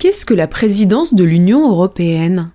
Qu'est-ce 0.00 0.24
que 0.24 0.32
la 0.32 0.48
présidence 0.48 1.12
de 1.12 1.24
l'Union 1.24 1.70
européenne? 1.70 2.54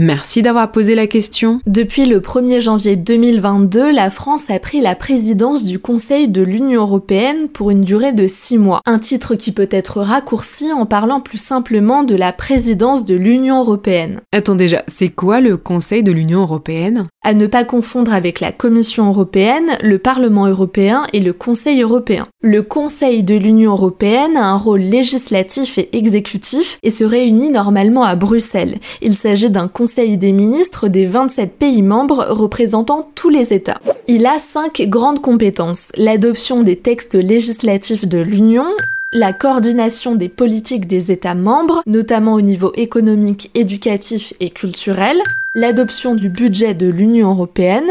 Merci 0.00 0.42
d'avoir 0.42 0.70
posé 0.70 0.94
la 0.94 1.08
question. 1.08 1.60
Depuis 1.66 2.06
le 2.06 2.20
1er 2.20 2.60
janvier 2.60 2.94
2022, 2.94 3.90
la 3.90 4.12
France 4.12 4.48
a 4.48 4.60
pris 4.60 4.80
la 4.80 4.94
présidence 4.94 5.64
du 5.64 5.80
Conseil 5.80 6.28
de 6.28 6.40
l'Union 6.40 6.82
européenne 6.82 7.48
pour 7.48 7.72
une 7.72 7.80
durée 7.80 8.12
de 8.12 8.28
6 8.28 8.58
mois. 8.58 8.80
Un 8.86 9.00
titre 9.00 9.34
qui 9.34 9.50
peut 9.50 9.68
être 9.72 10.00
raccourci 10.00 10.72
en 10.72 10.86
parlant 10.86 11.18
plus 11.18 11.42
simplement 11.42 12.04
de 12.04 12.14
la 12.14 12.32
présidence 12.32 13.04
de 13.04 13.16
l'Union 13.16 13.58
européenne. 13.58 14.20
Attends 14.32 14.54
déjà, 14.54 14.84
c'est 14.86 15.08
quoi 15.08 15.40
le 15.40 15.56
Conseil 15.56 16.04
de 16.04 16.12
l'Union 16.12 16.42
européenne? 16.42 17.06
À 17.24 17.34
ne 17.34 17.48
pas 17.48 17.64
confondre 17.64 18.12
avec 18.12 18.38
la 18.38 18.52
Commission 18.52 19.08
européenne, 19.08 19.66
le 19.82 19.98
Parlement 19.98 20.46
européen 20.46 21.08
et 21.12 21.18
le 21.18 21.32
Conseil 21.32 21.82
européen. 21.82 22.28
Le 22.40 22.62
Conseil 22.62 23.24
de 23.24 23.34
l'Union 23.34 23.72
européenne 23.72 24.36
a 24.36 24.46
un 24.46 24.56
rôle 24.56 24.82
législatif 24.82 25.76
et 25.76 25.88
exécutif 25.96 26.78
et 26.84 26.92
se 26.92 27.02
réunit 27.02 27.50
normalement 27.50 28.04
à 28.04 28.14
Bruxelles. 28.14 28.78
Il 29.02 29.14
s'agit 29.14 29.50
d'un 29.50 29.66
Conseil 29.66 29.87
des 29.96 30.32
ministres 30.32 30.88
des 30.88 31.06
27 31.06 31.58
pays 31.58 31.82
membres 31.82 32.26
représentant 32.28 33.08
tous 33.14 33.30
les 33.30 33.52
États. 33.52 33.80
Il 34.06 34.26
a 34.26 34.38
cinq 34.38 34.82
grandes 34.82 35.20
compétences. 35.20 35.88
L'adoption 35.96 36.62
des 36.62 36.76
textes 36.76 37.14
législatifs 37.14 38.06
de 38.06 38.18
l'Union, 38.18 38.66
la 39.12 39.32
coordination 39.32 40.14
des 40.14 40.28
politiques 40.28 40.86
des 40.86 41.10
États 41.10 41.34
membres, 41.34 41.82
notamment 41.86 42.34
au 42.34 42.40
niveau 42.40 42.72
économique, 42.74 43.50
éducatif 43.54 44.34
et 44.40 44.50
culturel, 44.50 45.16
l'adoption 45.54 46.14
du 46.14 46.28
budget 46.28 46.74
de 46.74 46.86
l'Union 46.86 47.30
européenne, 47.30 47.88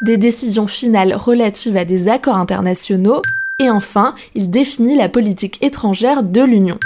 des 0.00 0.16
décisions 0.16 0.66
finales 0.66 1.14
relatives 1.14 1.76
à 1.76 1.84
des 1.84 2.08
accords 2.08 2.36
internationaux, 2.36 3.22
et 3.58 3.70
enfin, 3.70 4.14
il 4.34 4.50
définit 4.50 4.96
la 4.96 5.08
politique 5.08 5.62
étrangère 5.62 6.22
de 6.22 6.42
l'Union. 6.42 6.78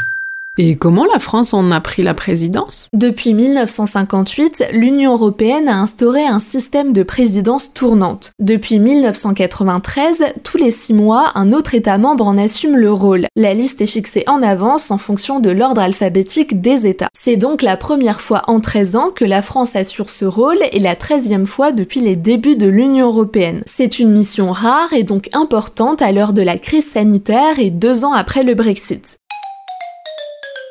Et 0.63 0.77
comment 0.77 1.07
la 1.07 1.21
France 1.21 1.55
en 1.55 1.71
a 1.71 1.81
pris 1.81 2.03
la 2.03 2.13
présidence? 2.13 2.89
Depuis 2.93 3.33
1958, 3.33 4.65
l'Union 4.73 5.13
européenne 5.13 5.69
a 5.69 5.79
instauré 5.79 6.27
un 6.27 6.39
système 6.39 6.93
de 6.93 7.03
présidence 7.03 7.73
tournante. 7.73 8.33
Depuis 8.41 8.79
1993, 8.79 10.23
tous 10.43 10.59
les 10.59 10.71
six 10.71 10.93
mois, 10.93 11.31
un 11.35 11.53
autre 11.53 11.75
État 11.75 11.97
membre 11.99 12.27
en 12.27 12.37
assume 12.37 12.77
le 12.77 12.93
rôle. 12.93 13.27
La 13.37 13.55
liste 13.55 13.81
est 13.81 13.87
fixée 13.87 14.25
en 14.27 14.43
avance 14.43 14.91
en 14.91 14.99
fonction 14.99 15.39
de 15.39 15.51
l'ordre 15.51 15.81
alphabétique 15.81 16.61
des 16.61 16.87
États. 16.87 17.09
C'est 17.19 17.37
donc 17.37 17.63
la 17.63 17.77
première 17.77 18.21
fois 18.21 18.43
en 18.49 18.61
13 18.61 18.97
ans 18.97 19.11
que 19.15 19.25
la 19.25 19.43
France 19.43 19.77
assure 19.77 20.11
ce 20.11 20.25
rôle 20.25 20.59
et 20.73 20.81
la 20.81 20.97
13e 20.97 21.47
fois 21.47 21.71
depuis 21.71 22.01
les 22.01 22.17
débuts 22.17 22.57
de 22.57 22.67
l'Union 22.67 23.07
européenne. 23.07 23.63
C'est 23.67 24.01
une 24.01 24.11
mission 24.11 24.51
rare 24.51 24.93
et 24.93 25.05
donc 25.05 25.29
importante 25.33 26.03
à 26.03 26.11
l'heure 26.11 26.33
de 26.33 26.43
la 26.43 26.59
crise 26.59 26.91
sanitaire 26.91 27.61
et 27.61 27.71
deux 27.71 28.05
ans 28.05 28.13
après 28.13 28.43
le 28.43 28.55
Brexit. 28.55 29.20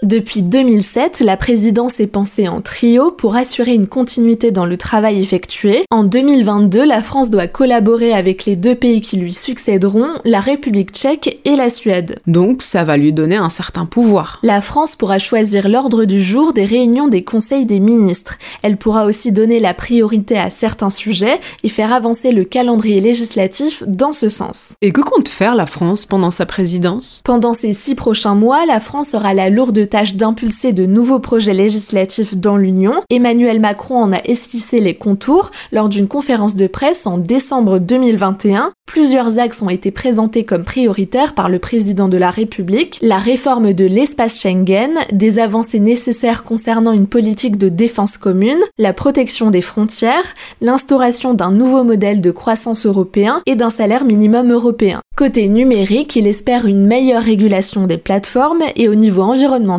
Depuis 0.02 0.44
2007, 0.44 1.20
la 1.20 1.36
présidence 1.36 2.00
est 2.00 2.08
pensée 2.08 2.48
en 2.48 2.62
trio 2.62 3.12
pour 3.12 3.36
assurer 3.36 3.74
une 3.74 3.88
continuité 3.88 4.50
dans 4.50 4.66
le 4.66 4.78
travail 4.78 5.22
effectué. 5.22 5.84
En 5.92 6.06
2022, 6.06 6.86
la 6.86 7.04
France 7.04 7.32
doit 7.32 7.48
collaborer 7.48 8.14
avec 8.14 8.46
les 8.46 8.56
deux 8.56 8.76
pays 8.76 9.02
qui 9.02 9.18
lui 9.18 9.34
succéderont, 9.34 10.08
la 10.24 10.40
République 10.40 10.92
tchèque 10.92 11.42
et 11.44 11.58
la 11.58 11.70
Suède. 11.70 12.20
Donc 12.28 12.62
ça 12.62 12.86
va 12.86 12.96
lui 12.96 13.12
donner 13.12 13.36
un 13.36 13.50
certain 13.50 13.86
pouvoir. 13.86 14.40
La 14.42 14.62
France 14.62 14.96
pourra 14.96 15.20
choisir 15.20 15.68
l'ordre 15.68 16.06
du 16.06 16.24
jour 16.24 16.54
des 16.54 16.64
réunions 16.64 17.10
des 17.10 17.26
conseils 17.26 17.66
des 17.66 17.82
ministres. 17.82 18.38
Elle 18.64 18.78
pourra 18.78 19.04
aussi 19.04 19.34
donner 19.34 19.60
la 19.60 19.74
priorité 19.74 20.38
à 20.38 20.50
certains 20.50 20.92
sujets 20.92 21.42
et 21.64 21.70
faire 21.70 21.92
avancer 21.92 22.32
le 22.32 22.46
calendrier 22.46 23.02
législatif 23.02 23.84
dans 23.86 24.14
ce 24.14 24.30
sens. 24.30 24.76
Et 24.82 24.94
que 24.94 25.02
compte 25.02 25.28
faire 25.28 25.56
la 25.56 25.66
France 25.66 26.06
pendant 26.06 26.32
sa 26.32 26.46
présidence? 26.46 27.22
Pendant 27.26 27.54
ces 27.54 27.74
six 27.74 27.96
prochains 27.96 28.36
mois, 28.36 28.66
la 28.66 28.80
France 28.80 29.14
aura 29.14 29.34
la 29.34 29.50
lourde 29.50 29.89
tâche 29.90 30.16
d'impulser 30.16 30.72
de 30.72 30.86
nouveaux 30.86 31.20
projets 31.20 31.54
législatifs 31.54 32.36
dans 32.36 32.58
l'Union. 32.58 32.94
Emmanuel 33.10 33.60
Macron 33.60 33.98
en 33.98 34.14
a 34.14 34.22
esquissé 34.24 34.80
les 34.80 34.96
contours 34.96 35.52
lors 35.72 35.90
d'une 35.90 36.08
conférence 36.08 36.56
de 36.56 36.68
presse 36.68 37.06
en 37.06 37.18
décembre 37.18 37.80
2021. 37.80 38.72
Plusieurs 38.86 39.38
axes 39.38 39.62
ont 39.62 39.70
été 39.70 39.92
présentés 39.92 40.46
comme 40.46 40.64
prioritaires 40.64 41.36
par 41.36 41.48
le 41.48 41.60
président 41.60 42.08
de 42.08 42.18
la 42.18 42.32
République. 42.32 42.98
La 43.04 43.20
réforme 43.20 43.74
de 43.74 43.86
l'espace 43.86 44.42
Schengen, 44.42 44.96
des 45.12 45.38
avancées 45.38 45.80
nécessaires 45.80 46.44
concernant 46.44 46.92
une 46.92 47.06
politique 47.06 47.58
de 47.58 47.70
défense 47.70 48.18
commune, 48.18 48.58
la 48.80 48.94
protection 48.94 49.52
des 49.52 49.62
frontières, 49.62 50.34
l'instauration 50.62 51.36
d'un 51.36 51.52
nouveau 51.52 51.84
modèle 51.84 52.22
de 52.22 52.32
croissance 52.32 52.86
européen 52.88 53.42
et 53.46 53.56
d'un 53.56 53.70
salaire 53.70 54.06
minimum 54.06 54.52
européen. 54.52 55.02
Côté 55.16 55.50
numérique, 55.50 56.16
il 56.16 56.28
espère 56.28 56.66
une 56.66 56.88
meilleure 56.88 57.24
régulation 57.24 57.88
des 57.88 57.98
plateformes 57.98 58.64
et 58.76 58.88
au 58.88 58.96
niveau 58.96 59.22
environnemental, 59.22 59.79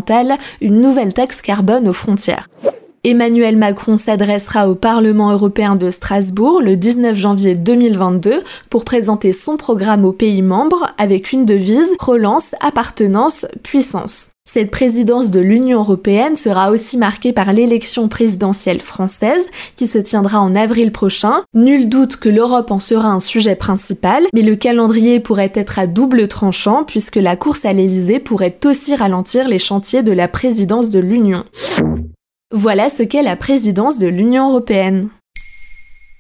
une 0.61 0.81
nouvelle 0.81 1.15
taxe 1.15 1.43
carbone 1.43 1.89
aux 1.89 1.93
frontières. 1.93 2.49
Emmanuel 3.03 3.57
Macron 3.57 3.97
s'adressera 3.97 4.69
au 4.69 4.75
Parlement 4.75 5.31
européen 5.31 5.75
de 5.75 5.91
Strasbourg 5.91 6.61
le 6.61 6.77
19 6.77 7.17
janvier 7.17 7.55
2022 7.55 8.43
pour 8.69 8.85
présenter 8.85 9.33
son 9.33 9.57
programme 9.57 10.05
aux 10.05 10.13
pays 10.13 10.43
membres 10.43 10.87
avec 10.99 11.33
une 11.33 11.47
devise 11.47 11.91
relance, 11.99 12.55
appartenance, 12.61 13.47
puissance. 13.63 14.33
Cette 14.53 14.73
présidence 14.73 15.31
de 15.31 15.39
l'Union 15.39 15.79
européenne 15.79 16.35
sera 16.35 16.73
aussi 16.73 16.99
marquée 16.99 17.33
par 17.33 17.53
l'élection 17.53 18.09
présidentielle 18.09 18.81
française 18.81 19.49
qui 19.77 19.87
se 19.87 19.97
tiendra 19.97 20.41
en 20.41 20.57
avril 20.57 20.91
prochain. 20.91 21.45
Nul 21.55 21.89
doute 21.89 22.17
que 22.17 22.29
l'Europe 22.29 22.73
en 22.73 22.81
sera 22.81 23.11
un 23.11 23.21
sujet 23.21 23.55
principal, 23.55 24.25
mais 24.35 24.43
le 24.43 24.57
calendrier 24.57 25.21
pourrait 25.21 25.53
être 25.55 25.79
à 25.79 25.87
double 25.87 26.27
tranchant 26.27 26.83
puisque 26.83 27.15
la 27.15 27.37
course 27.37 27.65
à 27.65 27.73
l'Elysée 27.73 28.19
pourrait 28.19 28.59
aussi 28.65 28.97
ralentir 28.97 29.47
les 29.47 29.61
chantiers 29.61 30.03
de 30.03 30.11
la 30.11 30.27
présidence 30.27 30.91
de 30.91 30.99
l'Union. 30.99 31.45
Voilà 32.53 32.89
ce 32.89 33.05
qu'est 33.05 33.23
la 33.23 33.37
présidence 33.37 33.99
de 33.99 34.09
l'Union 34.09 34.49
européenne. 34.49 35.11